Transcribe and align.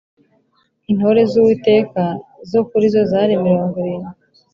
intore 0.91 1.21
z 1.31 1.33
Uwiteka 1.41 2.03
zo 2.51 2.61
kuri 2.69 2.85
zo 2.93 3.01
zari 3.11 3.33
mirongo 3.45 3.73
irindwi 3.83 4.15